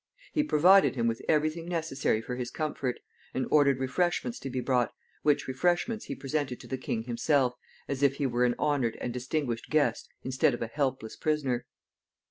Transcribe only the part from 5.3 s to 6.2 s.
refreshments he